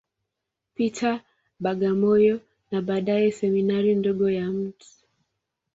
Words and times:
Peter, 0.75 1.15
Bagamoyo, 1.59 2.41
na 2.71 2.81
baadaye 2.81 3.31
Seminari 3.31 3.95
ndogo 3.95 4.27
ya 4.29 4.47
Mt. 4.57 4.79